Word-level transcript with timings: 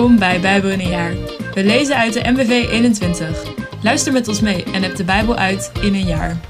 Welkom 0.00 0.18
bij 0.18 0.40
Bijbel 0.40 0.70
in 0.70 0.80
een 0.80 0.88
jaar. 0.88 1.14
We 1.54 1.64
lezen 1.64 1.96
uit 1.96 2.12
de 2.12 2.30
MBV 2.30 2.50
21. 2.70 3.54
Luister 3.82 4.12
met 4.12 4.28
ons 4.28 4.40
mee 4.40 4.64
en 4.64 4.82
heb 4.82 4.96
de 4.96 5.04
Bijbel 5.04 5.36
uit 5.36 5.72
in 5.82 5.94
een 5.94 6.06
jaar. 6.06 6.40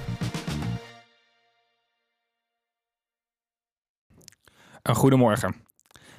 Een 4.82 4.94
goedemorgen. 4.94 5.54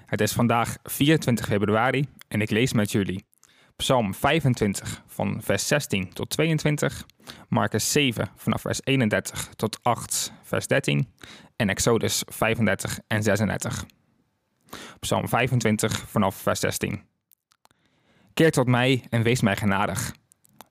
Het 0.06 0.22
is 0.22 0.32
vandaag 0.32 0.78
24 0.84 1.46
februari 1.46 2.06
en 2.28 2.42
ik 2.42 2.50
lees 2.50 2.74
met 2.74 2.92
jullie 2.92 3.26
Psalm 3.76 4.14
25 4.14 5.04
van 5.08 5.42
vers 5.42 5.68
16 5.68 6.14
tot 6.14 6.30
22, 6.30 7.06
Marcus 7.50 7.92
7 7.92 8.30
vanaf 8.36 8.62
vers 8.62 8.80
31 8.84 9.50
tot 9.56 9.80
8 9.82 10.34
vers 10.44 10.68
13 10.68 11.08
en 11.56 11.70
Exodus 11.70 12.24
35 12.28 13.00
en 13.08 13.24
36. 13.24 13.86
Psalm 15.00 15.28
25 15.28 16.04
vanaf 16.08 16.36
vers 16.36 16.60
16. 16.60 17.10
Keer 18.34 18.52
tot 18.52 18.68
mij 18.68 19.06
en 19.10 19.24
wees 19.24 19.42
mij 19.42 19.56
genadig. 19.56 20.16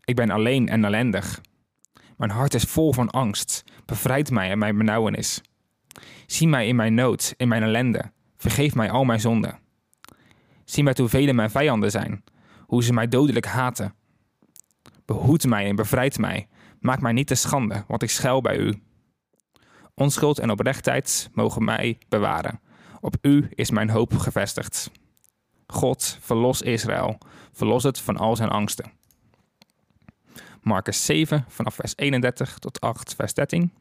Ik 0.04 0.16
ben 0.16 0.30
alleen 0.30 0.68
en 0.68 0.84
ellendig. 0.84 1.40
Mijn 2.16 2.30
hart 2.30 2.54
is 2.54 2.62
vol 2.62 2.92
van 2.92 3.10
angst. 3.10 3.64
Bevrijd 3.84 4.30
mij 4.30 4.50
en 4.50 4.58
mijn 4.58 4.78
benauwenis. 4.78 5.40
Zie 6.26 6.48
mij 6.48 6.68
in 6.68 6.76
mijn 6.76 6.94
nood, 6.94 7.34
in 7.36 7.48
mijn 7.48 7.62
ellende. 7.62 8.12
Vergeef 8.36 8.74
mij 8.74 8.90
al 8.90 9.04
mijn 9.04 9.20
zonden. 9.20 9.58
Zie 10.64 10.82
met 10.82 10.98
hoeveel 10.98 11.32
mijn 11.32 11.50
vijanden 11.50 11.90
zijn, 11.90 12.24
hoe 12.66 12.82
ze 12.82 12.92
mij 12.92 13.08
dodelijk 13.08 13.46
haten. 13.46 13.94
Behoed 15.04 15.46
mij 15.46 15.68
en 15.68 15.76
bevrijd 15.76 16.18
mij. 16.18 16.48
Maak 16.80 17.00
mij 17.00 17.12
niet 17.12 17.26
te 17.26 17.34
schande, 17.34 17.84
want 17.88 18.02
ik 18.02 18.10
schuil 18.10 18.40
bij 18.40 18.56
u. 18.56 18.82
Onschuld 19.94 20.38
en 20.38 20.50
oprechtheid 20.50 21.30
mogen 21.32 21.64
mij 21.64 21.98
bewaren. 22.08 22.60
Op 23.00 23.16
u 23.22 23.48
is 23.50 23.70
mijn 23.70 23.90
hoop 23.90 24.16
gevestigd. 24.16 24.90
God, 25.72 26.18
verlos 26.20 26.62
Israël, 26.62 27.18
verlos 27.52 27.82
het 27.82 28.00
van 28.00 28.16
al 28.16 28.36
zijn 28.36 28.48
angsten. 28.48 28.92
Marcus 30.62 31.04
7, 31.04 31.44
vanaf 31.48 31.74
vers 31.74 31.92
31 31.96 32.58
tot 32.58 32.80
8, 32.80 33.14
vers 33.14 33.34
13. 33.34 33.72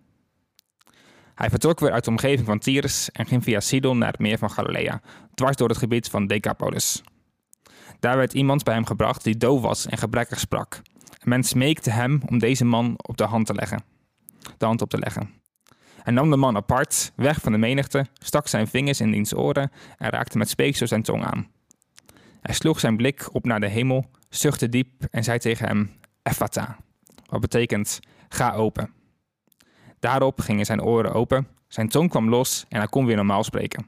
Hij 1.36 1.50
vertrok 1.50 1.80
weer 1.80 1.92
uit 1.92 2.04
de 2.04 2.10
omgeving 2.10 2.46
van 2.46 2.60
Tyrus 2.60 3.12
en 3.12 3.26
ging 3.26 3.44
via 3.44 3.60
Sidon 3.60 3.98
naar 3.98 4.12
het 4.12 4.20
meer 4.20 4.38
van 4.38 4.52
Galilea, 4.52 5.02
dwars 5.34 5.56
door 5.56 5.70
het 5.70 5.78
gebied 5.78 6.10
van 6.10 6.28
Decapolis. 6.28 7.02
Daar 8.00 8.18
werd 8.18 8.34
iemand 8.34 8.64
bij 8.64 8.74
hem 8.74 8.86
gebracht 8.86 9.24
die 9.24 9.38
doof 9.38 9.62
was 9.62 9.86
en 9.86 9.98
gebrekkig 9.98 10.40
sprak. 10.40 10.82
En 11.20 11.30
men 11.30 11.44
smeekte 11.44 11.90
hem 11.90 12.22
om 12.26 12.40
deze 12.40 12.66
man 12.66 12.94
op 12.98 13.18
de 13.18 13.24
hand 13.24 13.46
te 13.46 13.54
leggen. 13.54 13.84
De 14.58 14.66
hand 14.66 14.82
op 14.82 14.90
te 14.90 14.98
leggen. 14.98 15.30
Hij 16.02 16.14
nam 16.14 16.30
de 16.30 16.38
man 16.38 16.56
apart, 16.56 17.12
weg 17.16 17.42
van 17.42 17.52
de 17.52 17.58
menigte, 17.58 18.06
stak 18.14 18.48
zijn 18.48 18.68
vingers 18.68 19.02
in 19.02 19.12
diens 19.12 19.34
oren 19.36 19.72
en 19.98 20.10
raakte 20.10 20.38
met 20.38 20.50
speeksel 20.50 20.88
zijn 20.88 21.04
tong 21.04 21.24
aan. 21.24 21.48
Hij 22.42 22.54
sloeg 22.54 22.80
zijn 22.80 22.98
blik 22.98 23.30
op 23.32 23.46
naar 23.46 23.60
de 23.60 23.68
hemel, 23.68 24.06
zuchtte 24.30 24.70
diep 24.70 25.04
en 25.12 25.24
zei 25.24 25.40
tegen 25.40 25.68
hem, 25.68 25.92
Ephata, 26.24 26.78
wat 27.26 27.42
betekent, 27.42 28.00
ga 28.30 28.54
open. 28.54 28.94
Daarop 30.00 30.40
gingen 30.40 30.66
zijn 30.66 30.82
oren 30.82 31.14
open, 31.14 31.48
zijn 31.68 31.90
tong 31.90 32.10
kwam 32.10 32.30
los 32.30 32.66
en 32.70 32.78
hij 32.78 32.88
kon 32.88 33.06
weer 33.06 33.16
normaal 33.16 33.44
spreken. 33.44 33.88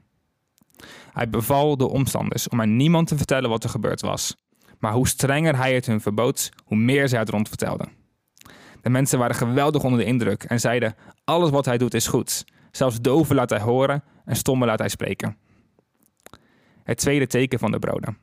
Hij 1.12 1.28
beval 1.28 1.76
de 1.76 1.88
omstanders 1.88 2.48
om 2.48 2.60
aan 2.60 2.76
niemand 2.76 3.08
te 3.08 3.16
vertellen 3.16 3.50
wat 3.50 3.64
er 3.64 3.70
gebeurd 3.70 4.00
was. 4.00 4.36
Maar 4.78 4.92
hoe 4.92 5.08
strenger 5.08 5.56
hij 5.56 5.74
het 5.74 5.86
hun 5.86 6.00
verbood, 6.00 6.50
hoe 6.64 6.76
meer 6.76 7.08
zij 7.08 7.18
het 7.18 7.28
rondvertelden. 7.28 7.88
De 8.80 8.90
mensen 8.90 9.18
waren 9.18 9.36
geweldig 9.36 9.84
onder 9.84 9.98
de 9.98 10.04
indruk 10.04 10.44
en 10.44 10.60
zeiden: 10.60 10.94
Alles 11.24 11.50
wat 11.50 11.64
hij 11.64 11.78
doet 11.78 11.94
is 11.94 12.06
goed. 12.06 12.44
Zelfs 12.70 13.00
doven 13.00 13.34
laat 13.34 13.50
hij 13.50 13.60
horen 13.60 14.02
en 14.24 14.36
stommen 14.36 14.68
laat 14.68 14.78
hij 14.78 14.88
spreken. 14.88 15.36
Het 16.84 16.98
tweede 16.98 17.26
teken 17.26 17.58
van 17.58 17.70
de 17.70 17.78
broden. 17.78 18.18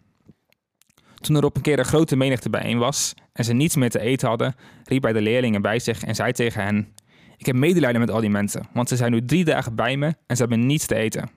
Toen 1.22 1.35
er 1.35 1.44
op 1.44 1.56
een 1.56 1.62
keer 1.62 1.80
een 1.80 1.85
grote 1.85 2.16
menigte 2.16 2.50
bijeen 2.50 2.78
was 2.78 3.13
en 3.34 3.44
ze 3.44 3.53
niets 3.53 3.75
meer 3.75 3.90
te 3.90 4.00
eten 4.00 4.28
hadden, 4.28 4.56
riep 4.84 5.03
hij 5.03 5.13
de 5.13 5.22
leerlingen 5.22 5.62
bij 5.62 5.80
zich 5.80 6.03
en 6.03 6.16
zei 6.16 6.31
tegen 6.31 6.63
hen: 6.63 6.94
Ik 7.38 7.46
heb 7.46 7.56
medelijden 7.56 8.00
met 8.00 8.12
al 8.12 8.22
die 8.22 8.30
mensen, 8.30 8.68
want 8.74 8.90
ze 8.90 8.96
zijn 8.96 9.12
nu 9.12 9.25
drie 9.25 9.46
dagen 9.46 9.75
bij 9.75 9.97
me 9.97 10.06
en 10.06 10.35
ze 10.35 10.41
hebben 10.41 10.66
niets 10.66 10.85
te 10.85 10.96
eten. 10.96 11.29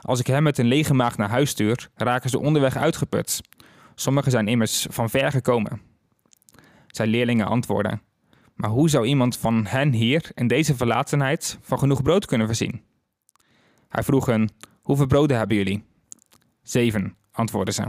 Als 0.00 0.20
ik 0.20 0.26
hen 0.26 0.42
met 0.42 0.58
een 0.58 0.66
lege 0.66 0.94
maag 0.94 1.16
naar 1.16 1.28
huis 1.28 1.50
stuur, 1.50 1.88
raken 1.94 2.30
ze 2.30 2.38
onderweg 2.38 2.76
uitgeput. 2.76 3.40
Sommigen 3.94 4.30
zijn 4.30 4.48
immers 4.48 4.86
van 4.90 5.10
ver 5.10 5.30
gekomen. 5.30 5.80
Zijn 6.86 7.08
leerlingen 7.08 7.46
antwoorden: 7.46 8.02
Maar 8.54 8.70
hoe 8.70 8.90
zou 8.90 9.06
iemand 9.06 9.36
van 9.38 9.66
hen 9.66 9.92
hier 9.92 10.30
in 10.34 10.46
deze 10.46 10.76
verlatenheid 10.76 11.58
van 11.60 11.78
genoeg 11.78 12.02
brood 12.02 12.26
kunnen 12.26 12.46
voorzien? 12.46 12.82
Hij 13.88 14.02
vroeg 14.02 14.26
hen: 14.26 14.50
Hoeveel 14.82 15.06
broden 15.06 15.36
hebben 15.36 15.56
jullie? 15.56 15.84
Zeven, 16.62 17.16
antwoordden 17.32 17.74
ze. 17.74 17.84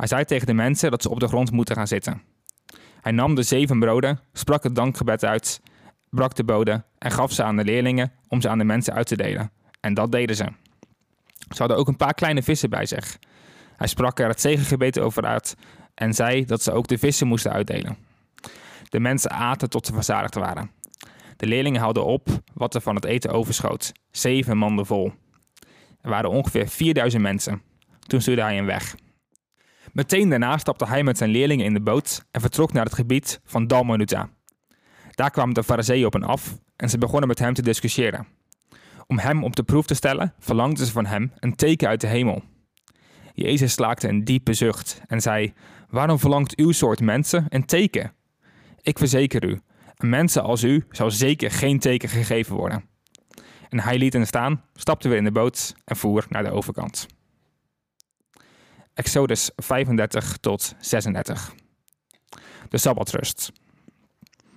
Hij 0.00 0.08
zei 0.08 0.24
tegen 0.24 0.46
de 0.46 0.52
mensen 0.52 0.90
dat 0.90 1.02
ze 1.02 1.10
op 1.10 1.20
de 1.20 1.28
grond 1.28 1.50
moeten 1.50 1.76
gaan 1.76 1.86
zitten. 1.86 2.22
Hij 3.00 3.12
nam 3.12 3.34
de 3.34 3.42
zeven 3.42 3.78
broden, 3.78 4.20
sprak 4.32 4.62
het 4.62 4.74
dankgebed 4.74 5.24
uit, 5.24 5.60
brak 6.10 6.34
de 6.34 6.44
boden 6.44 6.84
en 6.98 7.10
gaf 7.10 7.32
ze 7.32 7.42
aan 7.42 7.56
de 7.56 7.64
leerlingen 7.64 8.12
om 8.28 8.40
ze 8.40 8.48
aan 8.48 8.58
de 8.58 8.64
mensen 8.64 8.94
uit 8.94 9.06
te 9.06 9.16
delen. 9.16 9.50
En 9.80 9.94
dat 9.94 10.12
deden 10.12 10.36
ze. 10.36 10.44
Ze 11.48 11.58
hadden 11.58 11.76
ook 11.76 11.88
een 11.88 11.96
paar 11.96 12.14
kleine 12.14 12.42
vissen 12.42 12.70
bij 12.70 12.86
zich. 12.86 13.18
Hij 13.76 13.86
sprak 13.86 14.18
er 14.18 14.28
het 14.28 14.40
zegengebed 14.40 14.98
over 14.98 15.24
uit 15.24 15.56
en 15.94 16.14
zei 16.14 16.44
dat 16.44 16.62
ze 16.62 16.72
ook 16.72 16.88
de 16.88 16.98
vissen 16.98 17.26
moesten 17.26 17.52
uitdelen. 17.52 17.96
De 18.88 19.00
mensen 19.00 19.30
aten 19.30 19.70
tot 19.70 19.86
ze 19.86 19.92
verzadigd 19.92 20.34
waren. 20.34 20.70
De 21.36 21.46
leerlingen 21.46 21.80
haalden 21.80 22.04
op 22.04 22.28
wat 22.54 22.74
er 22.74 22.80
van 22.80 22.94
het 22.94 23.04
eten 23.04 23.30
overschoot. 23.30 23.92
Zeven 24.10 24.56
manden 24.56 24.86
vol. 24.86 25.12
Er 26.00 26.10
waren 26.10 26.30
ongeveer 26.30 26.68
4000 26.68 27.22
mensen. 27.22 27.62
Toen 28.06 28.20
stuurde 28.20 28.42
hij 28.42 28.54
hen 28.54 28.66
weg. 28.66 28.94
Meteen 29.92 30.28
daarna 30.28 30.58
stapte 30.58 30.86
hij 30.86 31.02
met 31.02 31.18
zijn 31.18 31.30
leerlingen 31.30 31.64
in 31.64 31.74
de 31.74 31.80
boot 31.80 32.24
en 32.30 32.40
vertrok 32.40 32.72
naar 32.72 32.84
het 32.84 32.94
gebied 32.94 33.40
van 33.44 33.66
Dalmanuta. 33.66 34.28
Daar 35.10 35.30
kwamen 35.30 35.54
de 35.54 35.64
fariseeën 35.64 36.06
op 36.06 36.14
en 36.14 36.22
af 36.22 36.58
en 36.76 36.90
ze 36.90 36.98
begonnen 36.98 37.28
met 37.28 37.38
hem 37.38 37.54
te 37.54 37.62
discussiëren. 37.62 38.26
Om 39.06 39.18
hem 39.18 39.44
op 39.44 39.56
de 39.56 39.62
proef 39.62 39.86
te 39.86 39.94
stellen, 39.94 40.34
verlangden 40.38 40.86
ze 40.86 40.92
van 40.92 41.06
hem 41.06 41.32
een 41.38 41.56
teken 41.56 41.88
uit 41.88 42.00
de 42.00 42.06
hemel. 42.06 42.42
Jezus 43.34 43.72
slaakte 43.72 44.08
een 44.08 44.24
diepe 44.24 44.52
zucht 44.52 45.00
en 45.06 45.20
zei: 45.20 45.52
Waarom 45.88 46.18
verlangt 46.18 46.56
uw 46.56 46.72
soort 46.72 47.00
mensen 47.00 47.46
een 47.48 47.64
teken? 47.64 48.12
Ik 48.82 48.98
verzeker 48.98 49.44
u, 49.44 49.60
een 49.96 50.08
mensen 50.08 50.42
als 50.42 50.62
u 50.62 50.86
zal 50.90 51.10
zeker 51.10 51.50
geen 51.50 51.78
teken 51.78 52.08
gegeven 52.08 52.56
worden. 52.56 52.84
En 53.68 53.80
hij 53.80 53.98
liet 53.98 54.12
hen 54.12 54.26
staan, 54.26 54.64
stapte 54.74 55.08
weer 55.08 55.18
in 55.18 55.24
de 55.24 55.32
boot 55.32 55.74
en 55.84 55.96
voer 55.96 56.26
naar 56.28 56.42
de 56.42 56.50
overkant. 56.50 57.06
Exodus 59.00 59.50
35 59.56 60.36
tot 60.36 60.74
36. 60.80 61.54
De 62.68 62.78
Sabbatrust. 62.78 63.52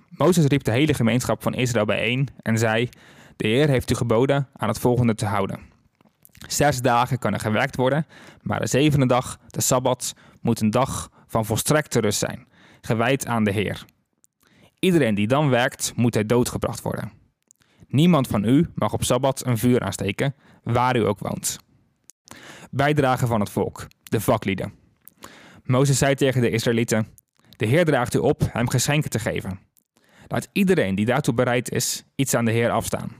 Mozes 0.08 0.44
riep 0.44 0.64
de 0.64 0.70
hele 0.70 0.94
gemeenschap 0.94 1.42
van 1.42 1.54
Israël 1.54 1.84
bijeen 1.84 2.28
en 2.42 2.58
zei: 2.58 2.88
De 3.36 3.48
Heer 3.48 3.68
heeft 3.68 3.90
u 3.90 3.94
geboden 3.94 4.48
aan 4.56 4.68
het 4.68 4.78
volgende 4.78 5.14
te 5.14 5.26
houden. 5.26 5.60
Zes 6.48 6.80
dagen 6.80 7.18
kan 7.18 7.32
er 7.32 7.40
gewerkt 7.40 7.76
worden, 7.76 8.06
maar 8.42 8.60
de 8.60 8.66
zevende 8.66 9.06
dag, 9.06 9.38
de 9.46 9.60
Sabbat, 9.60 10.14
moet 10.40 10.60
een 10.60 10.70
dag 10.70 11.10
van 11.26 11.44
volstrekte 11.44 12.00
rust 12.00 12.18
zijn, 12.18 12.46
gewijd 12.80 13.26
aan 13.26 13.44
de 13.44 13.52
Heer. 13.52 13.84
Iedereen 14.78 15.14
die 15.14 15.26
dan 15.26 15.48
werkt, 15.48 15.92
moet 15.96 16.12
ter 16.12 16.26
dood 16.26 16.48
gebracht 16.48 16.82
worden. 16.82 17.12
Niemand 17.88 18.26
van 18.26 18.44
u 18.44 18.70
mag 18.74 18.92
op 18.92 19.04
Sabbat 19.04 19.46
een 19.46 19.58
vuur 19.58 19.80
aansteken, 19.80 20.34
waar 20.62 20.96
u 20.96 21.06
ook 21.06 21.18
woont. 21.18 21.58
Bijdrage 22.70 23.26
van 23.26 23.40
het 23.40 23.50
volk, 23.50 23.86
de 24.14 24.20
vaklieden. 24.20 24.72
Mozes 25.64 25.98
zei 25.98 26.14
tegen 26.14 26.40
de 26.40 26.50
Israëlieten: 26.50 27.06
De 27.56 27.66
Heer 27.66 27.84
draagt 27.84 28.14
u 28.14 28.18
op 28.18 28.42
hem 28.52 28.68
geschenken 28.68 29.10
te 29.10 29.18
geven. 29.18 29.58
Laat 30.28 30.48
iedereen 30.52 30.94
die 30.94 31.04
daartoe 31.04 31.34
bereid 31.34 31.70
is, 31.70 32.04
iets 32.14 32.34
aan 32.34 32.44
de 32.44 32.50
Heer 32.50 32.70
afstaan. 32.70 33.12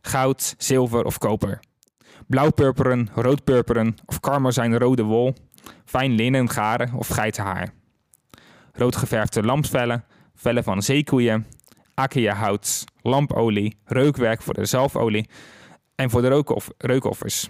Goud, 0.00 0.54
zilver 0.58 1.04
of 1.04 1.18
koper. 1.18 1.60
Blauwpurperen, 2.26 3.08
roodpurperen 3.14 3.96
of 4.06 4.20
karmozijnrode 4.20 5.02
wol. 5.02 5.34
Fijn 5.84 6.12
linnen, 6.12 6.48
garen 6.48 6.94
of 6.94 7.08
geitenhaar. 7.08 7.72
Roodgeverfde 8.72 9.42
lampvellen, 9.42 10.04
vellen 10.34 10.64
van 10.64 10.82
zeekoeien, 10.82 11.46
akia-hout, 11.94 12.84
lampolie, 13.02 13.76
reukwerk 13.84 14.42
voor 14.42 14.54
de 14.54 14.64
zalfolie 14.64 15.28
en 15.94 16.10
voor 16.10 16.22
de 16.22 16.62
reukoffers. 16.78 17.48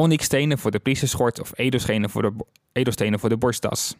Onyxstenen 0.00 0.58
voor 0.58 0.70
de 0.70 0.78
priesterschort 0.78 1.40
of 1.40 1.52
edelstenen 1.54 2.10
voor 2.10 2.22
de, 2.22 2.32
edelstenen 2.72 3.18
voor 3.18 3.28
de 3.28 3.36
borsttas. 3.36 3.96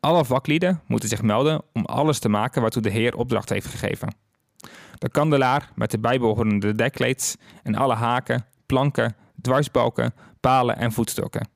Alle 0.00 0.24
vaklieden 0.24 0.80
moeten 0.86 1.08
zich 1.08 1.22
melden 1.22 1.62
om 1.72 1.84
alles 1.84 2.18
te 2.18 2.28
maken 2.28 2.60
waartoe 2.60 2.82
de 2.82 2.90
Heer 2.90 3.16
opdracht 3.16 3.48
heeft 3.48 3.66
gegeven. 3.66 4.14
De 4.98 5.10
kandelaar 5.10 5.70
met 5.74 5.90
de 5.90 5.98
bijbehorende 5.98 6.74
dekkleed 6.74 7.38
en 7.62 7.74
alle 7.74 7.94
haken, 7.94 8.46
planken, 8.66 9.16
dwarsbalken, 9.40 10.14
palen 10.40 10.76
en 10.76 10.92
voetstokken. 10.92 11.48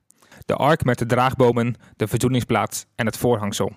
De 0.44 0.55
ark 0.55 0.84
met 0.84 0.99
de 0.99 1.06
draagbomen, 1.06 1.75
de 1.96 2.08
verzoeningsplaats 2.08 2.87
en 2.94 3.06
het 3.06 3.17
voorhangsel. 3.17 3.73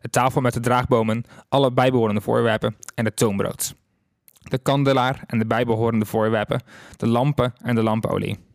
De 0.00 0.10
tafel 0.10 0.40
met 0.40 0.54
de 0.54 0.60
draagbomen, 0.60 1.24
alle 1.48 1.72
bijbehorende 1.72 2.20
voorwerpen 2.20 2.76
en 2.94 3.04
het 3.04 3.16
toonbrood. 3.16 3.74
De 4.42 4.58
kandelaar 4.58 5.22
en 5.26 5.38
de 5.38 5.46
bijbehorende 5.46 6.06
voorwerpen, 6.06 6.62
de 6.96 7.06
lampen 7.06 7.52
en 7.62 7.74
de 7.74 7.82
lampolie. 7.82 8.46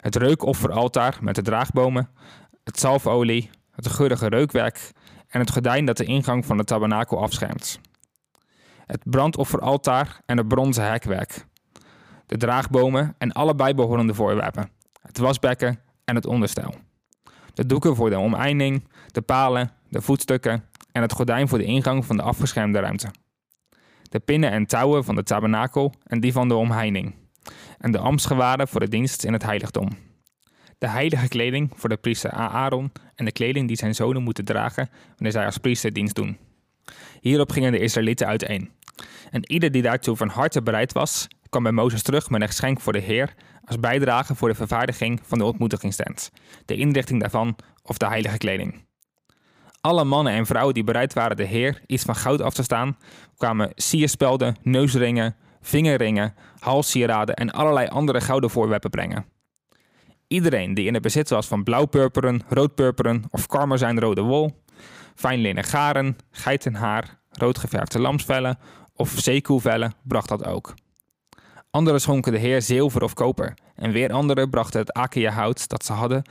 Het 0.00 0.16
reukofferaltaar 0.16 1.18
met 1.20 1.34
de 1.34 1.42
draagbomen, 1.42 2.08
het 2.64 2.78
zalfolie, 2.78 3.50
het 3.70 3.88
geurige 3.88 4.28
reukwerk 4.28 4.92
en 5.28 5.40
het 5.40 5.50
gordijn 5.50 5.84
dat 5.84 5.96
de 5.96 6.04
ingang 6.04 6.46
van 6.46 6.56
de 6.56 6.64
tabernakel 6.64 7.22
afschermt. 7.22 7.80
Het 8.86 9.00
brandofferaltaar 9.04 10.20
en 10.26 10.36
het 10.36 10.48
bronzen 10.48 10.90
hekwerk, 10.90 11.46
de 12.26 12.36
draagbomen 12.36 13.14
en 13.18 13.32
alle 13.32 13.54
bijbehorende 13.54 14.14
voorwerpen, 14.14 14.70
het 15.02 15.18
wasbekken 15.18 15.80
en 16.04 16.14
het 16.14 16.26
onderstel. 16.26 16.74
De 17.54 17.66
doeken 17.66 17.96
voor 17.96 18.10
de 18.10 18.18
omeining, 18.18 18.88
de 19.06 19.22
palen, 19.22 19.70
de 19.88 20.02
voetstukken 20.02 20.64
en 20.92 21.02
het 21.02 21.12
gordijn 21.12 21.48
voor 21.48 21.58
de 21.58 21.64
ingang 21.64 22.04
van 22.06 22.16
de 22.16 22.22
afgeschermde 22.22 22.80
ruimte. 22.80 23.10
De 24.02 24.18
pinnen 24.18 24.50
en 24.50 24.66
touwen 24.66 25.04
van 25.04 25.14
de 25.14 25.22
tabernakel 25.22 25.92
en 26.04 26.20
die 26.20 26.32
van 26.32 26.48
de 26.48 26.54
omheining. 26.54 27.14
En 27.78 27.92
de 27.92 27.98
ambtsgewaden 27.98 28.68
voor 28.68 28.80
de 28.80 28.88
dienst 28.88 29.24
in 29.24 29.32
het 29.32 29.42
heiligdom. 29.42 29.88
De 30.78 30.88
heilige 30.88 31.28
kleding 31.28 31.72
voor 31.74 31.88
de 31.88 31.96
priester 31.96 32.30
Aaron 32.30 32.92
en 33.14 33.24
de 33.24 33.32
kleding 33.32 33.68
die 33.68 33.76
zijn 33.76 33.94
zonen 33.94 34.22
moeten 34.22 34.44
dragen 34.44 34.90
wanneer 35.08 35.32
zij 35.32 35.44
als 35.44 35.58
priester 35.58 35.92
dienst 35.92 36.14
doen. 36.14 36.38
Hierop 37.20 37.52
gingen 37.52 37.72
de 37.72 37.78
Israëlieten 37.78 38.26
uiteen. 38.26 38.70
En 39.30 39.52
ieder 39.52 39.70
die 39.70 39.82
daartoe 39.82 40.16
van 40.16 40.28
harte 40.28 40.62
bereid 40.62 40.92
was, 40.92 41.26
kwam 41.48 41.62
bij 41.62 41.72
Mozes 41.72 42.02
terug 42.02 42.30
met 42.30 42.40
een 42.40 42.46
geschenk 42.46 42.80
voor 42.80 42.92
de 42.92 42.98
Heer 42.98 43.34
als 43.64 43.80
bijdrage 43.80 44.34
voor 44.34 44.48
de 44.48 44.54
vervaardiging 44.54 45.20
van 45.22 45.38
de 45.38 45.44
ontmoetigingstent, 45.44 46.30
de 46.64 46.74
inrichting 46.74 47.20
daarvan 47.20 47.56
of 47.82 47.96
de 47.98 48.06
heilige 48.06 48.38
kleding. 48.38 48.86
Alle 49.80 50.04
mannen 50.04 50.32
en 50.32 50.46
vrouwen 50.46 50.74
die 50.74 50.84
bereid 50.84 51.12
waren 51.12 51.36
de 51.36 51.44
Heer 51.44 51.82
iets 51.86 52.02
van 52.02 52.16
goud 52.16 52.40
af 52.40 52.54
te 52.54 52.62
staan, 52.62 52.96
kwamen 53.36 53.72
sierspelden, 53.74 54.56
neusringen, 54.62 55.36
vingerringen, 55.60 56.34
halssieraden 56.58 57.34
en 57.34 57.50
allerlei 57.50 57.86
andere 57.86 58.20
gouden 58.20 58.50
voorwerpen 58.50 58.90
brengen. 58.90 59.24
Iedereen 60.26 60.74
die 60.74 60.86
in 60.86 60.94
het 60.94 61.02
bezit 61.02 61.28
was 61.28 61.46
van 61.46 61.62
blauwpurperen, 61.62 62.42
roodpurperen 62.48 63.24
of 63.30 63.46
karmazijnrode 63.46 64.20
wol, 64.20 64.62
fijn 65.14 65.40
linnen 65.40 65.64
garen, 65.64 66.16
geitenhaar, 66.30 67.18
roodgeverfde 67.30 67.98
lamsvellen 67.98 68.58
of 68.94 69.12
zeekoevellen 69.16 69.92
bracht 70.02 70.28
dat 70.28 70.44
ook. 70.44 70.74
Anderen 71.70 72.00
schonken 72.00 72.32
de 72.32 72.38
heer 72.38 72.62
zilver 72.62 73.02
of 73.02 73.14
koper. 73.14 73.54
En 73.74 73.92
weer 73.92 74.12
anderen 74.12 74.50
brachten 74.50 74.80
het 74.80 74.92
akia 74.92 75.30
hout 75.30 75.68
dat 75.68 75.84
ze 75.84 75.92
hadden 75.92 76.22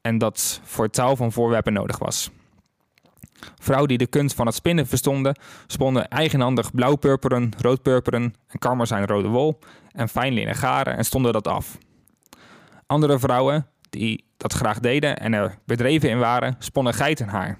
en 0.00 0.18
dat 0.18 0.60
voor 0.64 0.90
touw 0.90 1.16
van 1.16 1.32
voorwerpen 1.32 1.72
nodig 1.72 1.98
was. 1.98 2.30
Vrouwen 3.58 3.88
die 3.88 3.98
de 3.98 4.06
kunst 4.06 4.36
van 4.36 4.46
het 4.46 4.54
spinnen 4.54 4.86
verstonden, 4.86 5.38
sponden 5.66 6.08
eigenhandig 6.08 6.74
blauwpurperen, 6.74 7.52
roodpurperen 7.58 8.34
en 8.46 8.58
karmazijnrode 8.58 9.28
wol 9.28 9.58
en 9.92 10.08
fijn 10.08 10.32
linnen 10.32 10.54
garen 10.54 10.96
en 10.96 11.04
stonden 11.04 11.32
dat 11.32 11.48
af. 11.48 11.78
Andere 12.86 13.18
vrouwen 13.18 13.66
die 13.90 14.24
dat 14.36 14.52
graag 14.52 14.78
deden 14.78 15.18
en 15.18 15.32
er 15.32 15.58
bedreven 15.64 16.10
in 16.10 16.18
waren, 16.18 16.56
sponnen 16.58 16.94
geitenhaar. 16.94 17.58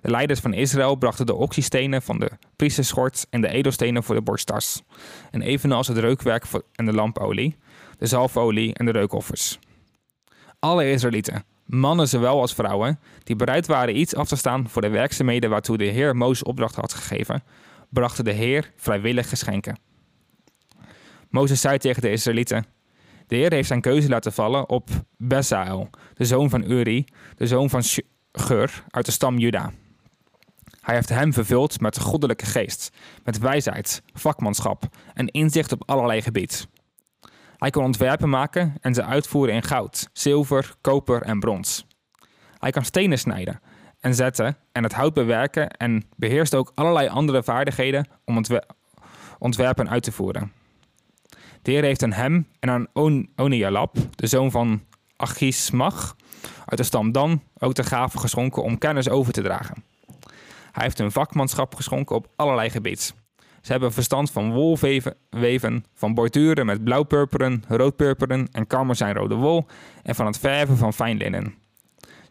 De 0.00 0.10
leiders 0.10 0.40
van 0.40 0.52
Israël 0.52 0.94
brachten 0.94 1.26
de 1.26 1.34
oxystenen 1.34 2.02
van 2.02 2.18
de 2.18 2.30
priesterschort 2.56 3.26
en 3.30 3.40
de 3.40 3.48
edelstenen 3.48 4.02
voor 4.02 4.14
de 4.14 4.22
borsttas. 4.22 4.82
En 5.30 5.42
evenals 5.42 5.88
het 5.88 5.98
reukwerk 5.98 6.44
en 6.72 6.84
de 6.84 6.92
lampolie, 6.92 7.56
de 7.98 8.06
zalfolie 8.06 8.74
en 8.74 8.84
de 8.84 8.92
reukoffers. 8.92 9.58
Alle 10.58 10.90
Israëlieten, 10.90 11.44
mannen 11.66 12.08
zowel 12.08 12.40
als 12.40 12.54
vrouwen, 12.54 12.98
die 13.22 13.36
bereid 13.36 13.66
waren 13.66 13.98
iets 13.98 14.14
af 14.14 14.28
te 14.28 14.36
staan 14.36 14.68
voor 14.68 14.82
de 14.82 14.88
werkzaamheden 14.88 15.50
waartoe 15.50 15.76
de 15.76 15.84
Heer 15.84 16.16
Mozes 16.16 16.42
opdracht 16.42 16.74
had 16.74 16.94
gegeven, 16.94 17.42
brachten 17.88 18.24
de 18.24 18.32
Heer 18.32 18.72
vrijwillig 18.76 19.28
geschenken. 19.28 19.78
Mozes 21.30 21.60
zei 21.60 21.78
tegen 21.78 22.02
de 22.02 22.10
Israëlieten: 22.10 22.66
De 23.26 23.36
Heer 23.36 23.52
heeft 23.52 23.68
zijn 23.68 23.80
keuze 23.80 24.08
laten 24.08 24.32
vallen 24.32 24.68
op 24.68 24.90
Besael, 25.16 25.90
de 26.14 26.24
zoon 26.24 26.50
van 26.50 26.70
Uri, 26.70 27.04
de 27.36 27.46
zoon 27.46 27.70
van 27.70 27.82
Gur 28.32 28.84
uit 28.90 29.06
de 29.06 29.12
stam 29.12 29.38
Juda. 29.38 29.72
Hij 30.80 30.94
heeft 30.94 31.08
hem 31.08 31.32
vervuld 31.32 31.80
met 31.80 31.94
de 31.94 32.00
goddelijke 32.00 32.46
geest, 32.46 32.90
met 33.24 33.38
wijsheid, 33.38 34.02
vakmanschap 34.12 34.84
en 35.14 35.26
inzicht 35.26 35.72
op 35.72 35.82
allerlei 35.86 36.22
gebied. 36.22 36.68
Hij 37.64 37.72
kon 37.72 37.84
ontwerpen 37.84 38.28
maken 38.28 38.74
en 38.80 38.94
ze 38.94 39.04
uitvoeren 39.04 39.54
in 39.54 39.62
goud, 39.62 40.08
zilver, 40.12 40.74
koper 40.80 41.22
en 41.22 41.40
brons. 41.40 41.86
Hij 42.58 42.70
kan 42.70 42.84
stenen 42.84 43.18
snijden 43.18 43.60
en 44.00 44.14
zetten 44.14 44.56
en 44.72 44.82
het 44.82 44.92
hout 44.92 45.14
bewerken 45.14 45.70
en 45.70 46.04
beheerst 46.16 46.54
ook 46.54 46.72
allerlei 46.74 47.08
andere 47.08 47.42
vaardigheden 47.42 48.08
om 48.24 48.44
ontwerpen 49.38 49.90
uit 49.90 50.02
te 50.02 50.12
voeren. 50.12 50.52
De 51.62 51.70
Heer 51.70 51.82
heeft 51.82 52.02
aan 52.02 52.12
hem 52.12 52.48
en 52.60 52.70
aan 52.70 52.86
On 52.92 53.30
Onialab, 53.36 53.96
de 54.10 54.26
zoon 54.26 54.50
van 54.50 54.82
Achismach, 55.16 56.16
uit 56.64 56.78
de 56.78 56.84
stam 56.84 57.12
Dan, 57.12 57.42
ook 57.58 57.74
de 57.74 57.84
gave 57.84 58.18
geschonken 58.18 58.62
om 58.62 58.78
kennis 58.78 59.08
over 59.08 59.32
te 59.32 59.42
dragen. 59.42 59.84
Hij 60.72 60.84
heeft 60.84 60.98
hun 60.98 61.12
vakmanschap 61.12 61.74
geschonken 61.74 62.16
op 62.16 62.28
allerlei 62.36 62.70
gebied. 62.70 63.14
Ze 63.64 63.72
hebben 63.72 63.92
verstand 63.92 64.30
van 64.30 64.52
wolweven, 64.52 65.84
van 65.94 66.14
borduren 66.14 66.66
met 66.66 66.84
blauwpurperen, 66.84 67.64
roodpurperen 67.68 68.48
en 68.52 68.66
karmazijnrode 68.66 69.34
wol 69.34 69.66
en 70.02 70.14
van 70.14 70.26
het 70.26 70.38
verven 70.38 70.76
van 70.76 70.92
fijn 70.92 71.16
linnen. 71.16 71.54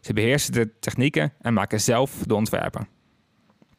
Ze 0.00 0.12
beheersen 0.12 0.52
de 0.52 0.78
technieken 0.78 1.32
en 1.40 1.54
maken 1.54 1.80
zelf 1.80 2.22
de 2.26 2.34
ontwerpen. 2.34 2.88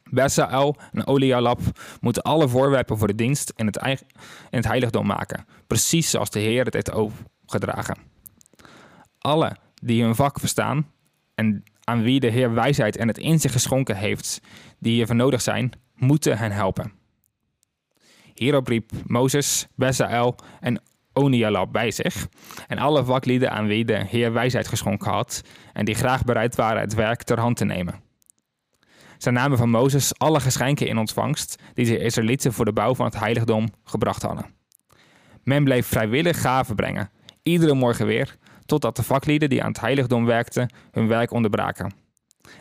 Besael 0.03 0.75
en 0.91 1.07
Olialab 1.07 1.59
moeten 2.01 2.23
alle 2.23 2.47
voorwerpen 2.47 2.97
voor 2.97 3.07
de 3.07 3.15
dienst 3.15 3.53
in 3.55 3.65
het, 3.65 3.77
in 4.49 4.57
het 4.57 4.67
heiligdom 4.67 5.05
maken, 5.05 5.45
precies 5.67 6.09
zoals 6.09 6.29
de 6.29 6.39
Heer 6.39 6.65
het 6.65 6.73
heeft 6.73 6.91
overgedragen. 6.91 7.97
Alle 9.17 9.55
die 9.81 10.03
hun 10.03 10.15
vak 10.15 10.39
verstaan 10.39 10.91
en 11.35 11.63
aan 11.83 12.01
wie 12.01 12.19
de 12.19 12.29
Heer 12.29 12.53
wijsheid 12.53 12.97
en 12.97 13.07
het 13.07 13.17
inzicht 13.17 13.53
geschonken 13.53 13.95
heeft 13.95 14.41
die 14.79 14.93
hiervoor 14.93 15.15
nodig 15.15 15.41
zijn, 15.41 15.71
moeten 15.95 16.37
hen 16.37 16.51
helpen. 16.51 17.03
Hierop 18.35 18.67
riep 18.67 18.91
Mozes, 19.05 19.67
Bezael 19.75 20.35
en 20.59 20.81
Onialab 21.13 21.71
bij 21.71 21.91
zich 21.91 22.27
en 22.67 22.77
alle 22.77 23.03
vaklieden 23.03 23.51
aan 23.51 23.67
wie 23.67 23.85
de 23.85 24.05
Heer 24.05 24.33
wijsheid 24.33 24.67
geschonken 24.67 25.11
had 25.11 25.41
en 25.73 25.85
die 25.85 25.95
graag 25.95 26.23
bereid 26.23 26.55
waren 26.55 26.81
het 26.81 26.93
werk 26.93 27.23
ter 27.23 27.39
hand 27.39 27.57
te 27.57 27.65
nemen. 27.65 28.01
Zij 29.17 29.31
namen 29.31 29.57
van 29.57 29.69
Mozes 29.69 30.17
alle 30.17 30.39
geschenken 30.39 30.87
in 30.87 30.97
ontvangst 30.97 31.62
die 31.74 31.86
de 31.86 32.00
Israëlieten 32.00 32.53
voor 32.53 32.65
de 32.65 32.74
bouw 32.74 32.95
van 32.95 33.05
het 33.05 33.19
heiligdom 33.19 33.67
gebracht 33.83 34.21
hadden. 34.21 34.45
Men 35.43 35.63
bleef 35.63 35.88
vrijwillig 35.88 36.41
gaven 36.41 36.75
brengen, 36.75 37.10
iedere 37.43 37.74
morgen 37.74 38.05
weer, 38.05 38.36
totdat 38.65 38.95
de 38.95 39.03
vaklieden 39.03 39.50
die 39.50 39.63
aan 39.63 39.71
het 39.71 39.79
heiligdom 39.79 40.25
werkten 40.25 40.74
hun 40.91 41.07
werk 41.07 41.31
onderbraken. 41.31 42.04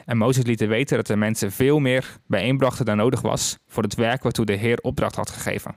En 0.04 0.16
Mozes 0.16 0.44
liet 0.44 0.66
weten 0.66 0.96
dat 0.96 1.06
de 1.06 1.16
mensen 1.16 1.52
veel 1.52 1.78
meer 1.78 2.16
bijeenbrachten 2.26 2.84
dan 2.84 2.96
nodig 2.96 3.20
was 3.20 3.58
voor 3.66 3.82
het 3.82 3.94
werk 3.94 4.22
waartoe 4.22 4.44
de 4.44 4.52
Heer 4.52 4.78
opdracht 4.82 5.16
had 5.16 5.30
gegeven. 5.30 5.76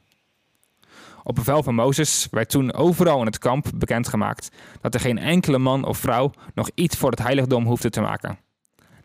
Op 1.24 1.36
bevel 1.36 1.64
van 1.64 1.76
Mozes 1.76 2.28
werd 2.32 2.50
toen 2.50 2.74
overal 2.74 3.20
in 3.20 3.26
het 3.26 3.38
kamp 3.38 3.68
bekendgemaakt 3.76 4.50
dat 4.82 4.94
er 4.94 5.00
geen 5.00 5.18
enkele 5.18 5.58
man 5.58 5.86
of 5.86 5.98
vrouw 5.98 6.32
nog 6.54 6.70
iets 6.74 6.98
voor 6.98 7.10
het 7.10 7.20
heiligdom 7.20 7.66
hoefde 7.66 7.90
te 7.90 8.02
maken. 8.02 8.40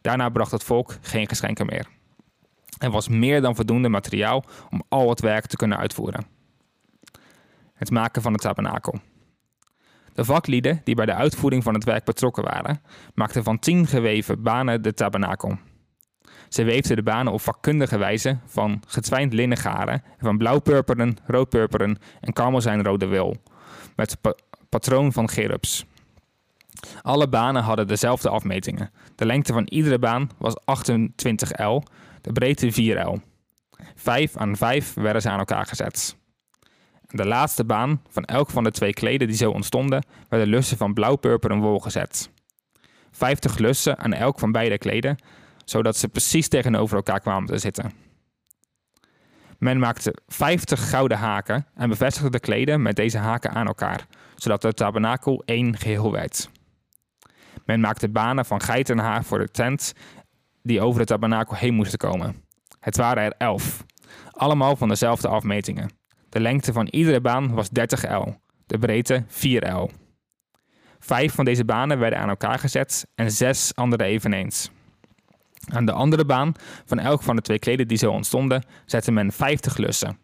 Daarna 0.01 0.29
bracht 0.29 0.51
het 0.51 0.65
volk 0.65 0.97
geen 1.01 1.29
geschenken 1.29 1.67
meer. 1.67 1.87
Er 2.79 2.91
was 2.91 3.09
meer 3.09 3.41
dan 3.41 3.55
voldoende 3.55 3.89
materiaal 3.89 4.45
om 4.71 4.83
al 4.89 5.09
het 5.09 5.21
werk 5.21 5.47
te 5.47 5.57
kunnen 5.57 5.79
uitvoeren. 5.79 6.27
Het 7.75 7.91
maken 7.91 8.23
van 8.23 8.33
het 8.33 8.41
tabernakel. 8.41 9.01
De 10.15 10.25
vaklieden 10.25 10.81
die 10.85 10.95
bij 10.95 11.07
de 11.07 11.15
uitvoering 11.15 11.63
van 11.63 11.75
het 11.75 11.85
werk 11.85 12.05
betrokken 12.05 12.45
waren, 12.45 12.83
maakten 13.15 13.45
van 13.45 13.59
tien 13.59 13.87
geweven 13.87 14.43
banen 14.43 14.83
de 14.83 14.95
tabernakel. 14.95 15.59
Ze 16.49 16.63
weefden 16.63 16.97
de 16.97 17.03
banen 17.03 17.33
op 17.33 17.41
vakkundige 17.41 17.99
wijze 17.99 18.39
van 18.47 18.83
getwijnd 18.87 19.33
linnen 19.33 19.59
garen, 19.59 20.03
van 20.19 20.39
blauwpurperen, 20.39 21.17
roodpurperen 21.27 21.99
en 22.21 22.33
karmozijnrode 22.33 23.07
wil, 23.07 23.37
met 23.97 24.17
patroon 24.69 25.13
van 25.13 25.29
gerubs. 25.29 25.85
Alle 27.03 27.29
banen 27.29 27.63
hadden 27.63 27.87
dezelfde 27.87 28.29
afmetingen. 28.29 28.91
De 29.15 29.27
lengte 29.27 29.53
van 29.53 29.67
iedere 29.67 29.99
baan 29.99 30.31
was 30.39 30.65
28 30.65 31.51
L, 31.59 31.83
de 32.21 32.33
breedte 32.33 32.73
4 32.73 33.07
L. 33.07 33.21
Vijf 33.95 34.37
aan 34.37 34.57
vijf 34.57 34.95
werden 34.95 35.23
ze 35.23 35.29
aan 35.29 35.39
elkaar 35.39 35.67
gezet 35.67 36.17
de 37.13 37.27
laatste 37.27 37.65
baan 37.65 38.03
van 38.09 38.25
elk 38.25 38.51
van 38.51 38.65
de 38.65 38.71
twee 38.71 38.93
kleden 38.93 39.27
die 39.29 39.37
zo 39.37 39.51
ontstonden, 39.51 40.07
werden 40.29 40.49
lussen 40.49 40.77
van 40.77 40.95
blauw-purperen 40.95 41.61
wol 41.61 41.79
gezet. 41.79 42.31
Vijftig 43.11 43.59
lussen 43.59 43.99
aan 43.99 44.13
elk 44.13 44.39
van 44.39 44.53
beide 44.53 44.79
kleden, 44.79 45.17
zodat 45.65 45.97
ze 45.97 46.09
precies 46.09 46.49
tegenover 46.49 46.97
elkaar 46.97 47.21
kwamen 47.21 47.49
te 47.49 47.59
zitten. 47.59 47.93
Men 49.59 49.79
maakte 49.79 50.15
50 50.27 50.89
gouden 50.91 51.19
haken 51.19 51.67
en 51.75 51.89
bevestigde 51.89 52.31
de 52.31 52.41
kleden 52.41 52.83
met 52.83 52.97
deze 52.97 53.19
haken 53.19 53.51
aan 53.51 53.67
elkaar, 53.67 54.07
zodat 54.35 54.63
de 54.63 54.73
tabernakel 54.73 55.43
één 55.45 55.77
geheel 55.77 56.13
werd. 56.13 56.51
Men 57.65 57.81
maakte 57.81 58.09
banen 58.09 58.45
van 58.45 58.61
geitenhaar 58.61 59.25
voor 59.25 59.39
de 59.39 59.51
tent 59.51 59.93
die 60.63 60.81
over 60.81 61.01
de 61.01 61.07
tabernakel 61.07 61.57
heen 61.57 61.75
moesten 61.75 61.99
komen. 61.99 62.45
Het 62.81 62.97
waren 62.97 63.23
er 63.23 63.35
elf, 63.39 63.85
allemaal 64.31 64.77
van 64.77 64.89
dezelfde 64.89 65.29
afmetingen. 65.29 66.02
De 66.33 66.41
lengte 66.41 66.73
van 66.73 66.87
iedere 66.91 67.21
baan 67.21 67.55
was 67.55 67.71
30 67.71 68.11
L, 68.11 68.35
de 68.67 68.79
breedte 68.79 69.25
4 69.29 69.73
L. 69.73 69.91
Vijf 70.99 71.35
van 71.35 71.45
deze 71.45 71.65
banen 71.65 71.99
werden 71.99 72.19
aan 72.19 72.29
elkaar 72.29 72.59
gezet 72.59 73.07
en 73.15 73.31
zes 73.31 73.75
andere 73.75 74.05
eveneens. 74.05 74.71
Aan 75.73 75.85
de 75.85 75.93
andere 75.93 76.25
baan 76.25 76.55
van 76.85 76.99
elk 76.99 77.23
van 77.23 77.37
de 77.37 77.43
twee 77.43 77.59
kleden 77.59 77.89
die 77.89 77.99
zo 77.99 78.11
ontstonden, 78.11 78.65
zette 78.87 79.13
men 79.13 79.33
50 79.33 79.77
lussen. 79.77 80.19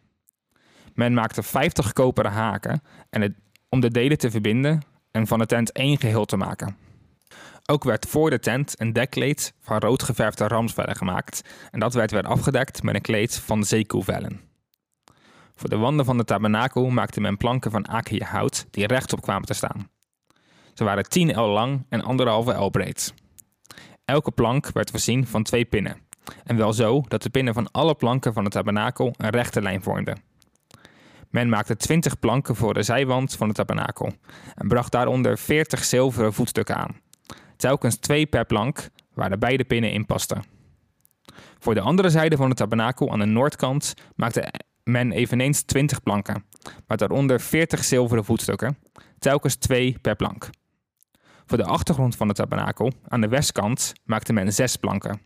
Men 0.94 1.14
maakte 1.14 1.42
50 1.42 1.92
koperen 1.92 2.32
haken 2.32 2.82
en 3.10 3.36
om 3.68 3.80
de 3.80 3.90
delen 3.90 4.18
te 4.18 4.30
verbinden 4.30 4.82
en 5.10 5.26
van 5.26 5.38
de 5.38 5.46
tent 5.46 5.72
één 5.72 5.98
geheel 5.98 6.24
te 6.24 6.36
maken. 6.36 6.76
Ook 7.66 7.84
werd 7.84 8.06
voor 8.06 8.30
de 8.30 8.38
tent 8.38 8.80
een 8.80 8.92
dekkleed 8.92 9.54
van 9.60 9.78
rood 9.78 10.02
geverfde 10.02 10.46
ramsvellen 10.46 10.96
gemaakt 10.96 11.42
en 11.70 11.80
dat 11.80 11.94
werd 11.94 12.10
weer 12.10 12.26
afgedekt 12.26 12.82
met 12.82 12.94
een 12.94 13.00
kleed 13.00 13.34
van 13.34 13.64
zeekoevellen. 13.64 14.47
Voor 15.58 15.68
de 15.68 15.76
wanden 15.76 16.04
van 16.04 16.16
de 16.16 16.24
tabernakel 16.24 16.90
maakte 16.90 17.20
men 17.20 17.36
planken 17.36 17.70
van 17.70 17.86
hout 18.18 18.66
die 18.70 18.86
rechtop 18.86 19.20
kwamen 19.20 19.46
te 19.46 19.54
staan. 19.54 19.88
Ze 20.74 20.84
waren 20.84 21.08
10 21.08 21.32
el 21.32 21.48
lang 21.48 21.86
en 21.88 22.02
anderhalve 22.02 22.52
el 22.52 22.70
breed. 22.70 23.14
Elke 24.04 24.30
plank 24.30 24.70
werd 24.72 24.90
voorzien 24.90 25.26
van 25.26 25.42
twee 25.42 25.64
pinnen, 25.64 25.96
en 26.44 26.56
wel 26.56 26.72
zo 26.72 27.02
dat 27.08 27.22
de 27.22 27.30
pinnen 27.30 27.54
van 27.54 27.70
alle 27.70 27.94
planken 27.94 28.32
van 28.32 28.44
het 28.44 28.52
tabernakel 28.52 29.14
een 29.16 29.30
rechte 29.30 29.62
lijn 29.62 29.82
vormden. 29.82 30.22
Men 31.30 31.48
maakte 31.48 31.76
20 31.76 32.18
planken 32.18 32.56
voor 32.56 32.74
de 32.74 32.82
zijwand 32.82 33.36
van 33.36 33.46
het 33.46 33.56
tabernakel 33.56 34.12
en 34.54 34.68
bracht 34.68 34.92
daaronder 34.92 35.38
40 35.38 35.84
zilveren 35.84 36.32
voetstukken 36.32 36.76
aan, 36.76 37.00
telkens 37.56 37.96
twee 37.96 38.26
per 38.26 38.44
plank, 38.44 38.88
waar 39.14 39.30
de 39.30 39.38
beide 39.38 39.64
pinnen 39.64 39.92
in 39.92 40.06
pasten. 40.06 40.44
Voor 41.58 41.74
de 41.74 41.80
andere 41.80 42.10
zijde 42.10 42.36
van 42.36 42.48
het 42.48 42.56
tabernakel 42.56 43.12
aan 43.12 43.18
de 43.18 43.24
noordkant 43.24 43.94
maakte 44.16 44.52
men 44.88 45.12
eveneens 45.12 45.62
20 45.62 46.02
planken, 46.02 46.44
met 46.86 46.98
daaronder 46.98 47.40
40 47.40 47.84
zilveren 47.84 48.24
voetstukken, 48.24 48.78
telkens 49.18 49.54
twee 49.54 49.98
per 50.00 50.16
plank. 50.16 50.50
Voor 51.46 51.58
de 51.58 51.64
achtergrond 51.64 52.16
van 52.16 52.28
het 52.28 52.36
tabernakel, 52.36 52.92
aan 53.08 53.20
de 53.20 53.28
westkant, 53.28 53.92
maakte 54.04 54.32
men 54.32 54.52
zes 54.52 54.76
planken. 54.76 55.20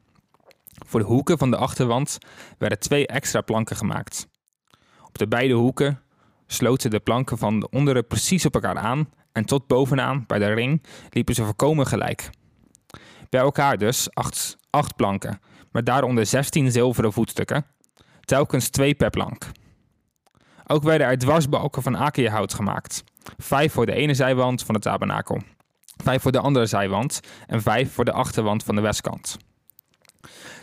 Voor 0.86 1.00
de 1.00 1.06
hoeken 1.06 1.38
van 1.38 1.50
de 1.50 1.56
achterwand 1.56 2.18
werden 2.58 2.78
twee 2.78 3.06
extra 3.06 3.40
planken 3.40 3.76
gemaakt. 3.76 4.28
Op 5.02 5.18
de 5.18 5.28
beide 5.28 5.54
hoeken 5.54 6.00
sloten 6.46 6.90
de 6.90 7.00
planken 7.00 7.38
van 7.38 7.60
de 7.60 7.70
onderen 7.70 8.06
precies 8.06 8.46
op 8.46 8.54
elkaar 8.54 8.78
aan 8.78 9.08
en 9.32 9.44
tot 9.44 9.66
bovenaan, 9.66 10.24
bij 10.26 10.38
de 10.38 10.52
ring, 10.52 10.82
liepen 11.10 11.34
ze 11.34 11.44
volkomen 11.44 11.86
gelijk. 11.86 12.30
Bij 13.28 13.40
elkaar 13.40 13.78
dus 13.78 14.14
acht, 14.14 14.56
acht 14.70 14.96
planken, 14.96 15.40
met 15.72 15.86
daaronder 15.86 16.26
16 16.26 16.72
zilveren 16.72 17.12
voetstukken, 17.12 17.66
telkens 18.24 18.68
twee 18.68 18.94
per 18.94 19.10
plank. 19.10 19.50
Ook 20.66 20.82
werden 20.82 21.06
er 21.06 21.18
dwarsbalken 21.18 21.82
van 21.82 21.96
akeehout 21.96 22.54
gemaakt, 22.54 23.04
vijf 23.38 23.72
voor 23.72 23.86
de 23.86 23.94
ene 23.94 24.14
zijwand 24.14 24.62
van 24.62 24.74
de 24.74 24.80
tabernakel 24.80 25.40
vijf 26.02 26.22
voor 26.22 26.32
de 26.32 26.40
andere 26.40 26.66
zijwand 26.66 27.20
en 27.46 27.62
vijf 27.62 27.92
voor 27.92 28.04
de 28.04 28.12
achterwand 28.12 28.64
van 28.64 28.74
de 28.74 28.80
westkant. 28.80 29.36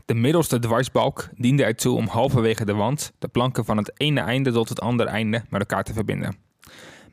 De 0.06 0.14
middelste 0.14 0.60
dwarsbalk 0.60 1.30
diende 1.36 1.64
ertoe 1.64 1.96
om 1.96 2.08
halverwege 2.08 2.66
de 2.66 2.74
wand 2.74 3.12
de 3.20 3.28
planken 3.28 3.66
van 3.66 3.78
het 3.78 3.92
ene 4.00 4.20
einde 4.20 4.52
tot 4.52 4.70
het 4.70 4.82
andere 4.82 5.10
einde 5.10 5.44
met 5.50 5.60
elkaar 5.60 5.84
te 5.84 5.94
verbinden. 5.94 6.38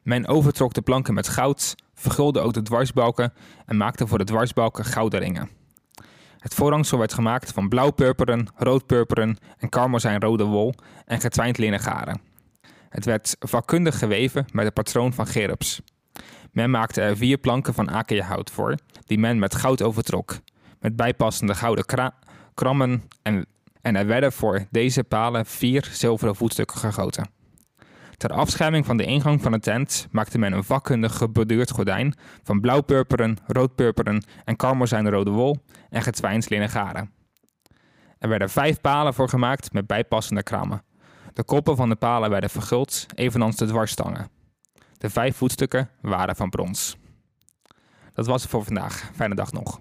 Men 0.03 0.27
overtrok 0.27 0.75
de 0.75 0.83
planken 0.83 1.15
met 1.15 1.29
goud, 1.29 1.75
vergulde 1.95 2.41
ook 2.41 2.53
de 2.53 2.63
dwarsbalken 2.63 3.33
en 3.67 3.77
maakte 3.77 4.07
voor 4.07 4.19
de 4.19 4.25
dwarsbalken 4.25 4.85
gouden 4.85 5.21
ringen. 5.21 5.51
Het 6.47 6.55
voorhangsel 6.55 6.99
werd 6.99 7.15
gemaakt 7.15 7.53
van 7.53 7.69
blauw-purperen, 7.69 8.49
rood-purperen 8.55 9.39
en 9.59 9.69
karmozijnrode 9.69 10.45
wol 10.45 10.75
en 11.05 11.21
getwijnd 11.21 11.59
linnen 11.59 11.81
garen. 11.81 12.21
Het 12.89 13.05
werd 13.05 13.37
vakkundig 13.39 13.99
geweven 13.99 14.47
met 14.53 14.65
het 14.65 14.75
patroon 14.75 15.13
van 15.13 15.27
Gerubs. 15.27 15.81
Men 16.53 16.71
maakte 16.71 17.01
er 17.01 17.17
vier 17.17 17.39
planken 17.39 17.75
van 17.75 17.91
akeehout 17.91 18.51
voor, 18.51 18.75
die 19.07 19.19
men 19.19 19.39
met 19.39 19.55
goud 19.55 19.83
overtrok, 19.83 20.39
met 20.81 20.97
bijpassende 20.97 21.55
gouden 21.55 21.85
krammen 22.55 23.03
en, 23.23 23.47
en 23.81 23.97
er 23.97 24.07
werden 24.07 24.33
voor 24.33 24.67
deze 24.71 25.05
palen 25.05 25.47
vier 25.47 25.89
zilveren 25.93 26.37
voetstukken 26.37 26.79
gegoten. 26.79 27.36
Ter 28.17 28.31
afscherming 28.31 28.87
van 28.87 28.97
de 28.97 29.05
ingang 29.05 29.43
van 29.43 29.53
de 29.53 29.61
tent 29.61 30.09
maakte 30.11 30.39
men 30.39 30.53
een 30.53 30.65
vakkundig 30.65 31.17
geborduurd 31.17 31.71
gordijn 31.71 32.15
van 32.43 32.61
blauw-purperen, 32.61 33.37
rood-purperen 33.47 34.25
en 34.45 34.57
karmozijnrode 34.57 35.31
wol 35.31 35.57
en 35.91 36.03
getwijnd 36.03 36.51
linnen 36.51 36.69
garen. 36.69 37.11
Er 38.19 38.29
werden 38.29 38.51
vijf 38.51 38.81
palen 38.81 39.15
voor 39.15 39.29
gemaakt 39.29 39.73
met 39.73 39.87
bijpassende 39.87 40.43
krammen. 40.43 40.83
De 41.33 41.45
koppen 41.45 41.77
van 41.77 41.89
de 41.89 41.97
palen 41.97 42.31
werden 42.31 42.51
verguld, 42.51 43.07
evenals 43.15 43.57
de 43.57 43.67
dwarsstangen. 43.67 44.29
De 44.99 45.11
vijf 45.11 45.37
voetstukken 45.37 45.91
waren 46.01 46.37
van 46.37 46.51
brons. 46.51 46.97
Dat 48.13 48.27
was 48.27 48.43
het 48.43 48.51
voor 48.51 48.65
vandaag. 48.65 49.11
Fijne 49.15 49.35
dag 49.35 49.53
nog. 49.53 49.81